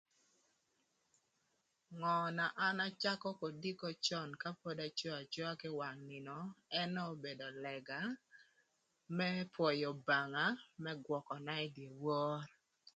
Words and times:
Ngö 1.99 2.17
na 2.37 2.45
an 2.65 2.77
acakö 2.87 3.29
kodiko 3.41 3.87
cön 4.05 4.29
ka 4.41 4.49
pod 4.61 4.77
aco 4.87 5.09
acoa 5.21 5.51
kï 5.61 5.69
wang 5.79 5.99
nïnö 6.09 6.35
ënë 6.81 7.03
obedo 7.11 7.47
lëga 7.63 8.01
më 9.17 9.27
pwöyö 9.53 9.87
Obanga 9.93 10.47
më 10.83 10.91
gwököna 11.05 11.53
ï 11.65 11.71
dye 11.75 11.89
wor. 12.03 12.39